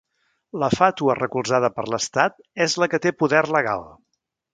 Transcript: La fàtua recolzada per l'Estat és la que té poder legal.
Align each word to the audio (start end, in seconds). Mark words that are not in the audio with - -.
La 0.61 0.67
fàtua 0.77 1.15
recolzada 1.19 1.69
per 1.75 1.85
l'Estat 1.95 2.39
és 2.67 2.77
la 2.85 2.87
que 2.95 3.01
té 3.05 3.13
poder 3.21 3.43
legal. 3.57 3.85